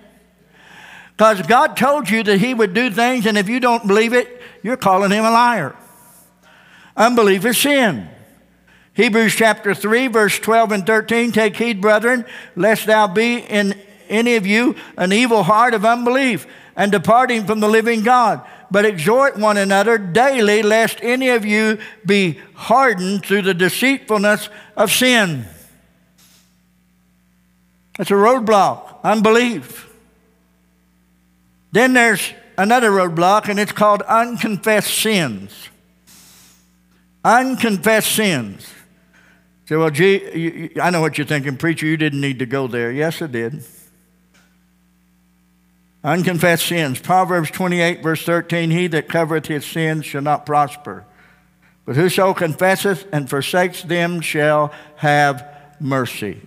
[1.16, 4.40] Because God told you that He would do things, and if you don't believe it,
[4.62, 5.76] you're calling Him a liar.
[6.96, 8.08] Unbelief is sin.
[8.94, 12.24] Hebrews chapter 3, verse 12 and 13 Take heed, brethren,
[12.56, 13.74] lest thou be in
[14.08, 18.84] any of you an evil heart of unbelief and departing from the living God but
[18.84, 25.44] exhort one another daily, lest any of you be hardened through the deceitfulness of sin.
[27.98, 29.92] It's a roadblock, unbelief.
[31.72, 35.68] Then there's another roadblock, and it's called unconfessed sins.
[37.24, 38.72] Unconfessed sins.
[39.66, 42.90] So, well, gee, I know what you're thinking, preacher, you didn't need to go there.
[42.90, 43.64] Yes, I did.
[46.02, 46.98] Unconfessed sins.
[46.98, 51.04] Proverbs 28, verse 13 He that covereth his sins shall not prosper,
[51.84, 55.46] but whoso confesseth and forsakes them shall have
[55.78, 56.40] mercy.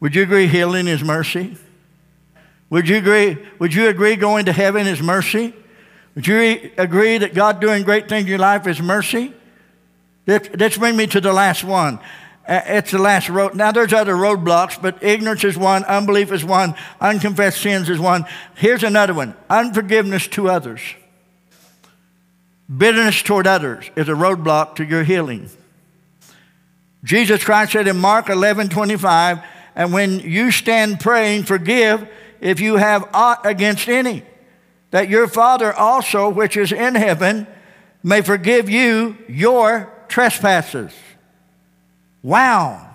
[0.00, 1.56] Would you agree healing is mercy?
[2.70, 5.52] Would you agree, would you agree going to heaven is mercy?
[6.14, 9.32] Would you agree that God doing great things in your life is mercy?
[10.26, 11.98] Let's bring me to the last one.
[12.48, 13.54] It's the last road.
[13.54, 18.24] Now, there's other roadblocks, but ignorance is one, unbelief is one, unconfessed sins is one.
[18.56, 20.80] Here's another one unforgiveness to others.
[22.74, 25.50] Bitterness toward others is a roadblock to your healing.
[27.02, 29.40] Jesus Christ said in Mark 11 25,
[29.74, 32.08] and when you stand praying, forgive
[32.40, 34.22] if you have aught against any,
[34.90, 37.46] that your Father also, which is in heaven,
[38.02, 40.92] may forgive you your trespasses.
[42.22, 42.86] Wow.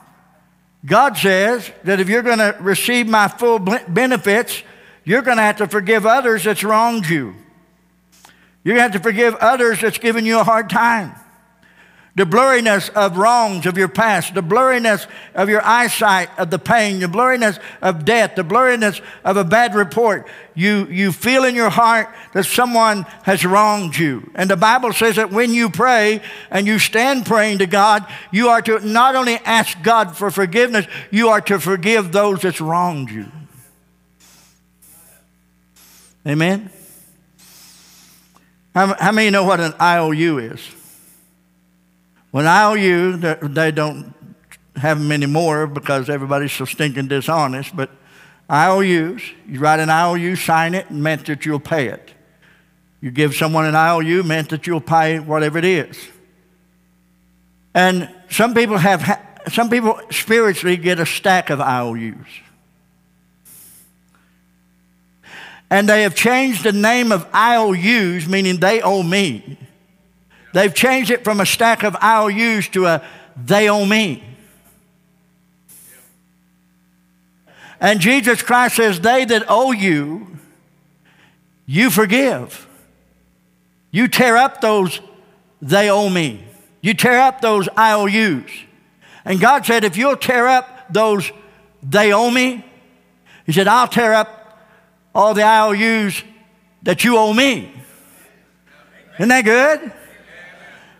[0.85, 4.61] God says that if you're going to receive my full benefits,
[5.03, 7.35] you're going to have to forgive others that's wronged you.
[8.63, 11.15] You're going to have to forgive others that's given you a hard time
[12.15, 16.99] the blurriness of wrongs of your past, the blurriness of your eyesight of the pain,
[16.99, 20.25] the blurriness of death, the blurriness of a bad report.
[20.54, 24.32] You, you feel in your heart that someone has wronged you.
[24.34, 28.47] And the Bible says that when you pray and you stand praying to God, you
[28.47, 33.10] are to not only ask God for forgiveness, you are to forgive those that's wronged
[33.10, 33.30] you.
[36.25, 36.71] Amen?
[38.73, 40.74] How, how many know what an IOU is?
[42.36, 44.13] When IOU, they don't
[44.76, 47.89] have them anymore because everybody's so stinking dishonest, but
[48.52, 52.13] IOUs, you write an IOU, sign it, meant that you'll pay it.
[53.00, 55.98] You give someone an IOU meant that you'll pay whatever it is.
[57.74, 59.17] And some people have,
[59.48, 62.28] some people spiritually get a stack of IOUs.
[65.69, 69.58] And they have changed the name of IOUs, meaning they owe me.
[70.55, 74.23] They've changed it from a stack of IOUs to a they owe me.
[77.81, 80.27] And Jesus Christ says, They that owe you,
[81.65, 82.69] you forgive.
[83.91, 85.01] You tear up those
[85.61, 86.45] they owe me.
[86.79, 88.49] You tear up those IOUs.
[89.25, 91.33] And God said, if you'll tear up those
[91.83, 92.63] they owe me,
[93.45, 94.57] He said, I'll tear up
[95.13, 96.23] all the IOUs
[96.83, 97.73] that you owe me.
[99.19, 99.91] Isn't that good?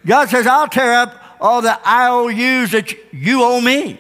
[0.06, 4.00] God says, I'll tear up all the IOUs that you owe me.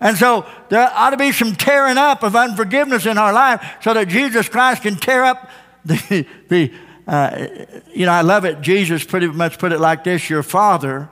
[0.00, 3.92] And so there ought to be some tearing up of unforgiveness in our life so
[3.92, 5.50] that Jesus Christ can tear up
[5.84, 6.72] the, the
[7.06, 7.46] uh,
[7.92, 8.60] you know, I love it.
[8.60, 11.08] Jesus pretty much put it like this Your Father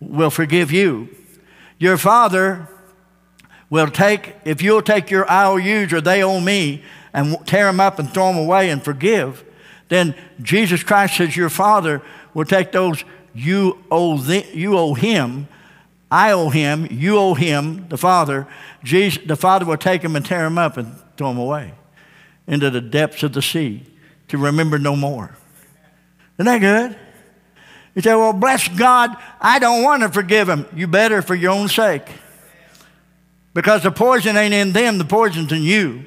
[0.00, 1.08] will forgive you.
[1.78, 2.68] Your Father
[3.70, 7.98] will take, if you'll take your IOUs or they owe me and tear them up
[7.98, 9.44] and throw them away and forgive,
[9.88, 12.02] then Jesus Christ says, Your Father
[12.34, 13.04] will take those
[13.38, 15.46] you owe, the, you owe him.
[16.10, 16.88] I owe him.
[16.90, 18.48] You owe him, the Father.
[18.82, 21.74] Jesus, the Father will take him and tear him up and throw him away
[22.48, 23.84] into the depths of the sea
[24.28, 25.36] to remember no more.
[26.38, 26.98] Isn't that good?
[27.94, 30.66] You say, well, bless God, I don't want to forgive him.
[30.74, 32.08] You better for your own sake.
[33.54, 36.04] Because the poison ain't in them, the poison's in you.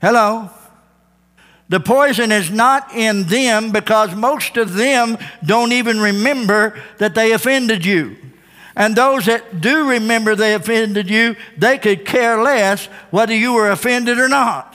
[0.00, 0.50] Hello?
[1.68, 7.32] The poison is not in them because most of them don't even remember that they
[7.32, 8.16] offended you.
[8.76, 13.70] And those that do remember they offended you, they could care less whether you were
[13.70, 14.74] offended or not.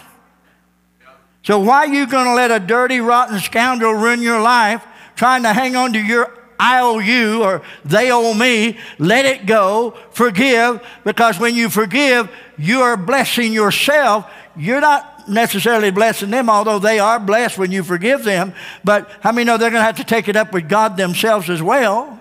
[1.43, 5.43] So why are you going to let a dirty, rotten scoundrel ruin your life trying
[5.43, 8.77] to hang on to your I owe you or they owe me?
[8.97, 9.97] Let it go.
[10.11, 14.29] Forgive because when you forgive, you are blessing yourself.
[14.57, 18.53] You're not necessarily blessing them, although they are blessed when you forgive them.
[18.83, 21.49] But how many know they're going to have to take it up with God themselves
[21.49, 22.19] as well?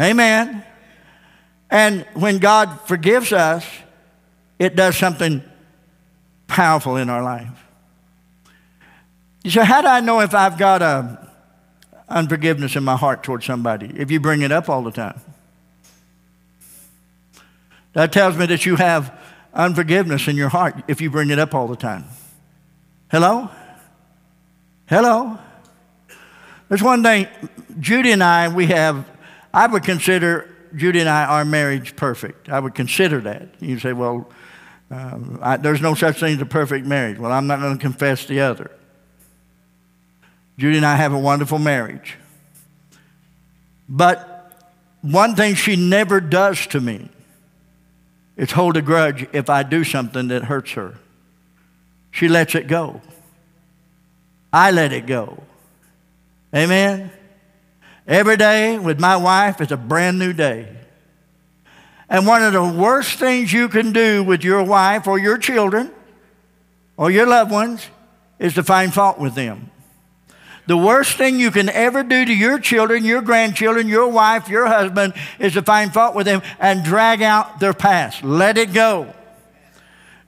[0.00, 0.64] Amen.
[1.70, 3.66] And when God forgives us,
[4.58, 5.42] it does something
[6.46, 7.48] powerful in our life.
[9.42, 11.28] You say, how do I know if I've got a
[12.08, 13.92] unforgiveness in my heart towards somebody?
[13.96, 15.20] If you bring it up all the time.
[17.92, 19.16] That tells me that you have
[19.52, 22.04] unforgiveness in your heart if you bring it up all the time.
[23.14, 23.48] Hello?
[24.86, 25.38] Hello?
[26.68, 27.28] There's one thing,
[27.78, 29.08] Judy and I, we have,
[29.52, 32.48] I would consider Judy and I our marriage perfect.
[32.48, 33.50] I would consider that.
[33.60, 34.28] You say, well,
[34.90, 37.16] um, I, there's no such thing as a perfect marriage.
[37.16, 38.72] Well, I'm not going to confess the other.
[40.58, 42.16] Judy and I have a wonderful marriage.
[43.88, 44.60] But
[45.02, 47.10] one thing she never does to me
[48.36, 50.96] is hold a grudge if I do something that hurts her.
[52.14, 53.00] She lets it go.
[54.52, 55.42] I let it go.
[56.54, 57.10] Amen?
[58.06, 60.68] Every day with my wife is a brand new day.
[62.08, 65.90] And one of the worst things you can do with your wife or your children
[66.96, 67.84] or your loved ones
[68.38, 69.72] is to find fault with them.
[70.68, 74.66] The worst thing you can ever do to your children, your grandchildren, your wife, your
[74.68, 78.22] husband is to find fault with them and drag out their past.
[78.22, 79.12] Let it go.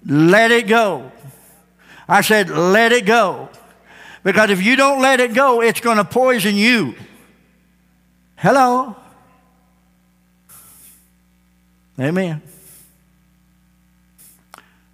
[0.05, 1.12] Let it go.
[2.09, 3.49] I said, let it go.
[4.23, 6.95] Because if you don't let it go, it's going to poison you.
[8.37, 8.97] Hello?
[11.99, 12.42] Amen.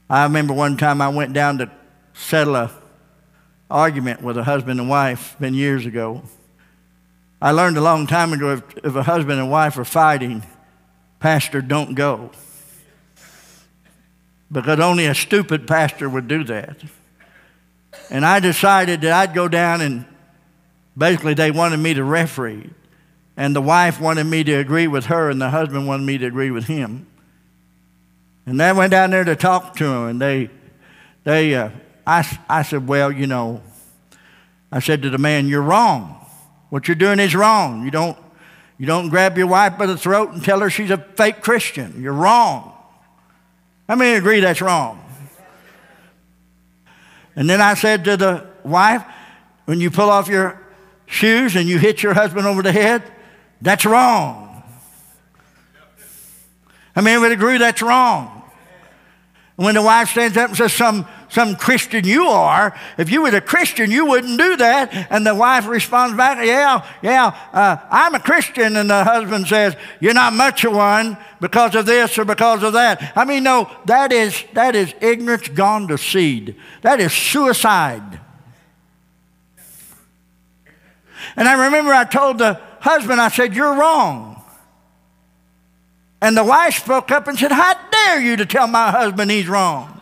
[0.09, 1.71] I remember one time I went down to
[2.15, 2.71] settle a
[3.71, 6.23] argument with a husband and wife been years ago.
[7.41, 10.45] I learned a long time ago if, if a husband and wife are fighting,
[11.19, 12.31] pastor, don't go.
[14.53, 16.77] Because only a stupid pastor would do that.
[18.11, 20.05] And I decided that I'd go down and
[20.97, 22.71] basically they wanted me to referee.
[23.37, 26.27] And the wife wanted me to agree with her, and the husband wanted me to
[26.27, 27.07] agree with him.
[28.45, 30.51] And I went down there to talk to them, and they,
[31.25, 31.71] they, uh,
[32.07, 33.63] I, I said, Well, you know,
[34.71, 36.19] I said to the man, You're wrong.
[36.69, 37.85] What you're doing is wrong.
[37.85, 38.19] You don't,
[38.79, 42.03] you don't grab your wife by the throat and tell her she's a fake Christian.
[42.03, 42.73] You're wrong.
[43.89, 45.02] How many agree that's wrong?
[47.37, 49.05] And then I said to the wife,
[49.65, 50.61] When you pull off your
[51.07, 53.03] shoes and you hit your husband over the head,
[53.61, 54.63] that's wrong.
[56.95, 58.43] How many would agree that's wrong?
[59.57, 62.79] And when the wife stands up and says some some Christian you are.
[62.99, 64.93] If you were a Christian, you wouldn't do that.
[65.11, 68.77] And the wife responds back, Yeah, yeah, uh, I'm a Christian.
[68.77, 72.75] And the husband says, You're not much of one because of this or because of
[72.75, 73.15] that.
[73.17, 76.55] I mean, no, that is, that is ignorance gone to seed.
[76.83, 78.21] That is suicide.
[81.35, 84.43] And I remember I told the husband, I said, You're wrong.
[86.21, 89.49] And the wife spoke up and said, How dare you to tell my husband he's
[89.49, 90.01] wrong?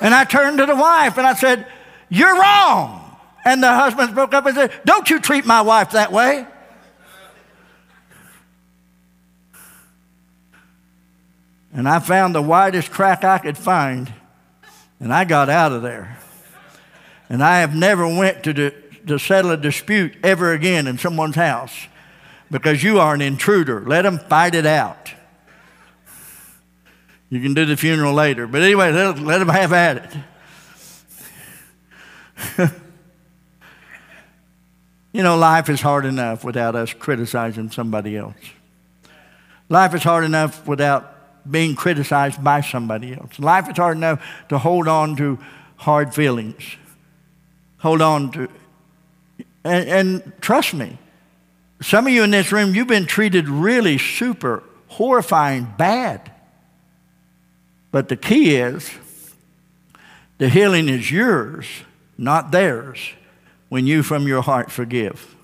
[0.00, 1.66] And I turned to the wife and I said,
[2.08, 2.96] You're wrong.
[3.44, 6.46] And the husband spoke up and said, Don't you treat my wife that way.
[11.72, 14.12] And I found the widest crack I could find,
[14.98, 16.18] and I got out of there.
[17.28, 18.72] And I have never went to,
[19.06, 21.86] to settle a dispute ever again in someone's house
[22.50, 23.80] because you are an intruder.
[23.80, 25.12] Let them fight it out.
[27.30, 28.46] You can do the funeral later.
[28.48, 29.96] But anyway, let, let them have at
[32.58, 32.70] it.
[35.12, 38.34] you know, life is hard enough without us criticizing somebody else.
[39.68, 41.16] Life is hard enough without
[41.48, 43.38] being criticized by somebody else.
[43.38, 45.38] Life is hard enough to hold on to
[45.76, 46.76] hard feelings.
[47.78, 48.48] Hold on to,
[49.64, 50.98] and, and trust me,
[51.80, 56.30] some of you in this room, you've been treated really super, horrifying, bad.
[57.90, 58.90] But the key is
[60.38, 61.66] the healing is yours,
[62.16, 63.12] not theirs,
[63.68, 65.34] when you from your heart forgive.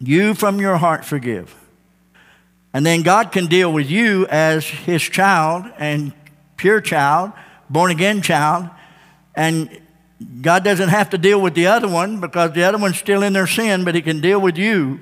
[0.00, 1.54] You from your heart forgive.
[2.72, 6.12] And then God can deal with you as his child and
[6.56, 7.32] pure child,
[7.68, 8.70] born again child,
[9.34, 9.80] and
[10.42, 13.32] God doesn't have to deal with the other one because the other one's still in
[13.32, 15.00] their sin, but He can deal with you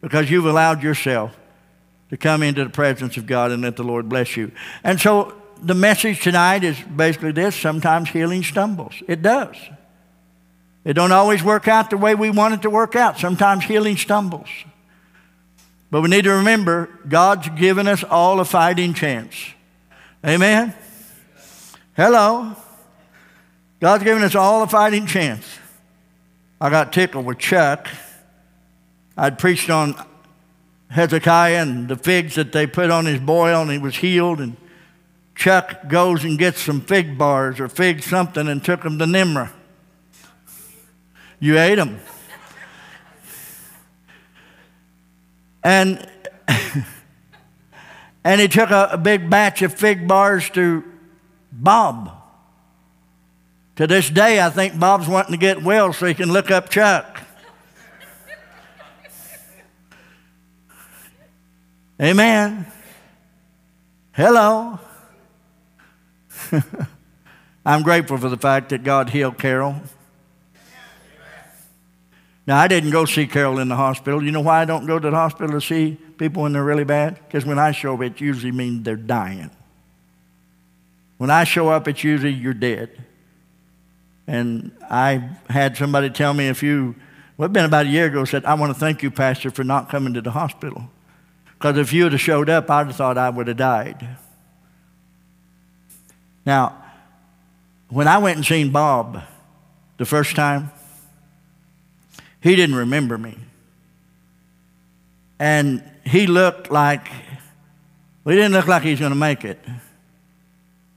[0.00, 1.36] because you've allowed yourself
[2.12, 4.52] to come into the presence of God and let the Lord bless you.
[4.84, 9.02] And so the message tonight is basically this sometimes healing stumbles.
[9.08, 9.56] It does.
[10.84, 13.18] It don't always work out the way we want it to work out.
[13.18, 14.50] Sometimes healing stumbles.
[15.90, 19.34] But we need to remember God's given us all a fighting chance.
[20.22, 20.74] Amen?
[21.96, 22.54] Hello.
[23.80, 25.46] God's given us all a fighting chance.
[26.60, 27.88] I got tickled with Chuck.
[29.16, 29.94] I'd preached on
[30.92, 34.40] Hezekiah and the figs that they put on his boil, and he was healed.
[34.40, 34.56] And
[35.34, 39.50] Chuck goes and gets some fig bars or fig something and took them to Nimrah.
[41.40, 41.98] You ate them.
[45.64, 46.06] And,
[48.24, 50.84] and he took a, a big batch of fig bars to
[51.50, 52.10] Bob.
[53.76, 56.68] To this day, I think Bob's wanting to get well so he can look up
[56.68, 57.11] Chuck.
[62.02, 62.66] Amen.
[64.10, 64.80] Hello.
[67.64, 69.76] I'm grateful for the fact that God healed Carol.
[72.44, 74.20] Now, I didn't go see Carol in the hospital.
[74.20, 76.82] You know why I don't go to the hospital to see people when they're really
[76.82, 77.20] bad?
[77.24, 79.52] Because when I show up, it usually means they're dying.
[81.18, 82.90] When I show up, it's usually you're dead.
[84.26, 86.96] And I had somebody tell me a few,
[87.36, 89.62] well, it's been about a year ago, said, I want to thank you, Pastor, for
[89.62, 90.90] not coming to the hospital.
[91.62, 94.16] Because if you had showed up, I'd have thought I would have died.
[96.44, 96.82] Now,
[97.88, 99.22] when I went and seen Bob
[99.96, 100.72] the first time,
[102.40, 103.38] he didn't remember me.
[105.38, 107.06] And he looked like,
[108.24, 109.60] well, he didn't look like he was going to make it.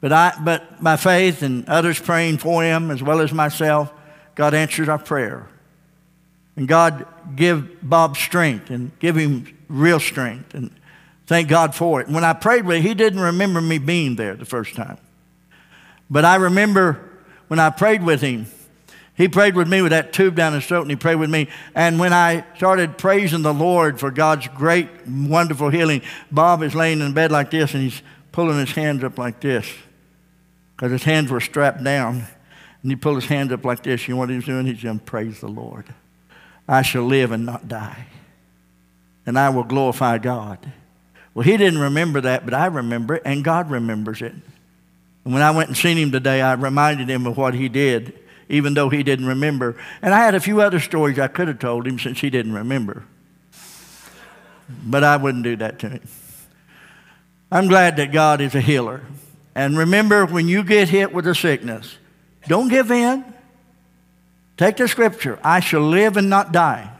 [0.02, 3.94] But, I, but by faith and others praying for him as well as myself,
[4.34, 5.48] God answered our prayer.
[6.56, 7.06] And God
[7.36, 10.54] give Bob strength and give him real strength.
[10.54, 10.72] And
[11.28, 12.08] thank God for it.
[12.08, 14.98] When I prayed with him, he didn't remember me being there the first time.
[16.10, 17.10] But I remember
[17.48, 18.48] when I prayed with him,
[19.16, 21.48] he prayed with me with that tube down his throat, and he prayed with me.
[21.74, 26.02] And when I started praising the Lord for God's great, wonderful healing,
[26.32, 28.02] Bob is laying in bed like this, and he's
[28.34, 29.66] pulling his hands up like this
[30.76, 32.28] because his hands were strapped down.
[32.82, 34.08] And he pulled his hands up like this.
[34.08, 34.66] You know what he was doing?
[34.66, 35.86] He's going, Praise the Lord.
[36.68, 38.08] I shall live and not die.
[39.26, 40.60] And I will glorify God.
[41.34, 44.34] Well, he didn't remember that, but I remember it, and God remembers it.
[45.24, 48.14] And when I went and seen him today, I reminded him of what he did,
[48.48, 49.76] even though he didn't remember.
[50.02, 52.54] And I had a few other stories I could have told him since he didn't
[52.54, 53.04] remember.
[54.70, 56.08] But I wouldn't do that to him.
[57.52, 59.02] I'm glad that God is a healer.
[59.56, 61.98] And remember, when you get hit with a sickness,
[62.48, 63.26] don't give in.
[64.58, 66.92] Take the scripture I shall live and not die.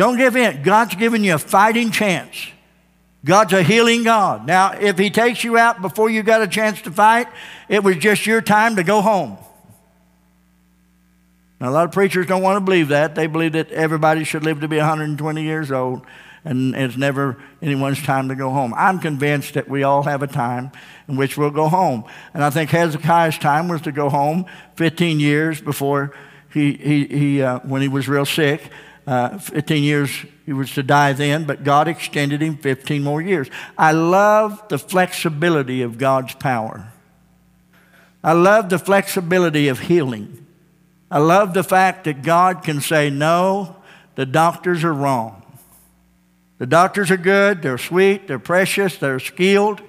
[0.00, 0.62] Don't give in.
[0.62, 2.48] God's given you a fighting chance.
[3.22, 4.46] God's a healing God.
[4.46, 7.28] Now, if He takes you out before you got a chance to fight,
[7.68, 9.36] it was just your time to go home.
[11.60, 13.14] Now, a lot of preachers don't want to believe that.
[13.14, 16.06] They believe that everybody should live to be 120 years old
[16.46, 18.72] and it's never anyone's time to go home.
[18.74, 20.72] I'm convinced that we all have a time
[21.08, 22.04] in which we'll go home.
[22.32, 24.46] And I think Hezekiah's time was to go home
[24.76, 26.16] 15 years before
[26.54, 28.62] he, he, he uh, when he was real sick.
[29.06, 30.10] Uh, 15 years
[30.46, 33.48] he was to die then, but God extended him 15 more years.
[33.76, 36.92] I love the flexibility of God's power.
[38.22, 40.46] I love the flexibility of healing.
[41.10, 43.76] I love the fact that God can say, No,
[44.14, 45.42] the doctors are wrong.
[46.58, 49.80] The doctors are good, they're sweet, they're precious, they're skilled.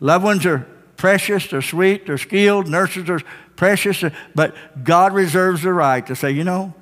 [0.00, 0.66] Loved ones are
[0.96, 2.66] precious, they're sweet, they're skilled.
[2.66, 3.20] Nurses are
[3.56, 4.02] precious,
[4.34, 6.72] but God reserves the right to say, you know,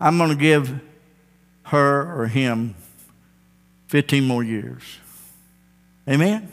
[0.00, 0.80] I'm going to give
[1.64, 2.74] her or him
[3.88, 4.82] 15 more years.
[6.08, 6.52] Amen?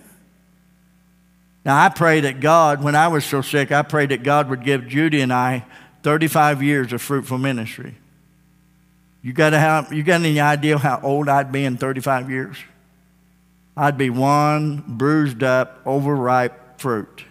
[1.66, 4.64] Now, I pray that God, when I was so sick, I prayed that God would
[4.64, 5.66] give Judy and I
[6.04, 7.96] 35 years of fruitful ministry.
[9.22, 12.58] You got, have, you got any idea how old I'd be in 35 years?
[13.76, 17.24] I'd be one bruised up, overripe fruit.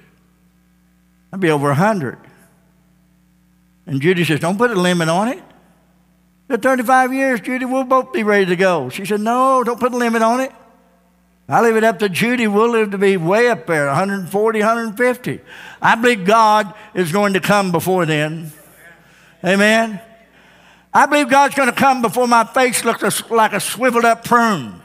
[1.33, 2.19] I'd be over 100.
[3.87, 5.43] And Judy says, Don't put a limit on it.
[6.53, 8.91] At 35 years, Judy, we'll both be ready to go.
[8.91, 10.53] She said, No, don't put a limit on it.
[11.49, 12.47] I leave it up to Judy.
[12.47, 15.41] We'll live to be way up there, 140, 150.
[15.81, 18.53] I believe God is going to come before then.
[19.43, 19.99] Amen.
[20.93, 24.79] I believe God's going to come before my face looks like a swiveled up prune.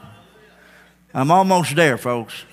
[1.12, 2.44] I'm almost there, folks.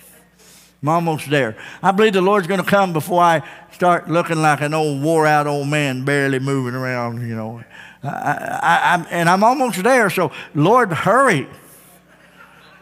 [0.82, 1.56] I'm almost there.
[1.82, 5.26] I believe the Lord's going to come before I start looking like an old wore
[5.26, 7.64] out old man barely moving around, you know.
[8.06, 11.48] I, I, and I'm almost there, so Lord, hurry.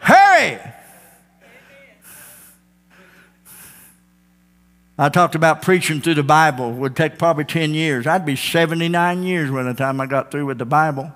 [0.00, 0.60] Hurry!
[4.96, 6.70] I talked about preaching through the Bible.
[6.70, 8.06] It would take probably 10 years.
[8.06, 11.12] I'd be 79 years by the time I got through with the Bible.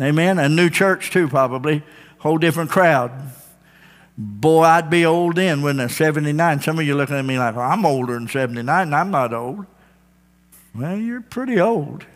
[0.00, 0.38] Amen.
[0.38, 1.82] A new church, too, probably.
[2.18, 3.10] Whole different crowd.
[4.16, 5.92] Boy, I'd be old then, wouldn't I?
[5.92, 6.60] 79.
[6.60, 9.34] Some of you looking at me like, well, I'm older than 79, and I'm not
[9.34, 9.66] old.
[10.72, 12.06] Well, you're pretty old.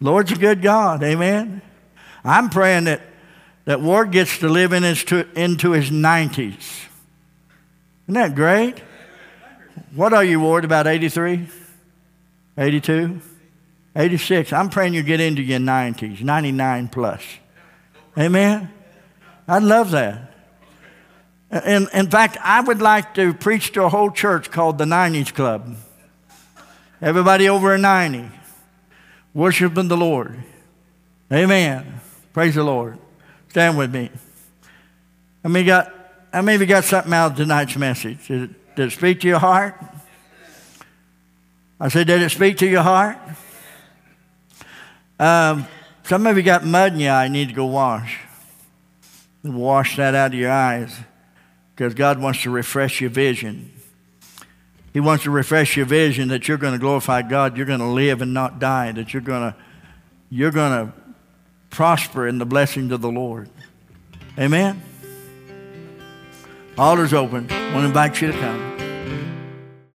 [0.00, 1.02] Lord's a good God.
[1.02, 1.62] Amen.
[2.24, 3.00] I'm praying that,
[3.64, 6.86] that Ward gets to live in his, to, into his 90s.
[8.04, 8.82] Isn't that great?
[9.94, 11.48] What are you, Ward, about 83?
[12.58, 13.20] 82?
[13.94, 14.52] 86?
[14.52, 17.22] I'm praying you get into your 90s, 99 plus.
[18.18, 18.70] Amen?
[19.48, 20.32] I'd love that.
[21.50, 25.32] In, in fact, I would like to preach to a whole church called the 90s
[25.32, 25.76] Club.
[27.00, 28.28] Everybody over a 90,
[29.36, 30.42] worshiping the Lord.
[31.30, 32.00] Amen.
[32.32, 32.98] Praise the Lord.
[33.50, 34.10] Stand with me.
[35.44, 35.92] I mean, got
[36.32, 38.28] of you got something out of tonight's message?
[38.28, 39.78] Did it, did it speak to your heart?
[41.78, 43.18] I said, did it speak to your heart?
[45.20, 45.66] Um,
[46.04, 48.18] some of you got mud in your eye, you need to go wash.
[49.44, 50.96] Wash that out of your eyes
[51.74, 53.70] because God wants to refresh your vision.
[54.96, 57.86] He wants to refresh your vision that you're going to glorify God, you're going to
[57.86, 59.56] live and not die, that you're going to,
[60.30, 60.92] you're going to
[61.68, 63.50] prosper in the blessings of the Lord.
[64.38, 64.80] Amen?
[66.78, 67.46] Altar's open.
[67.50, 68.75] I want to invite you to come.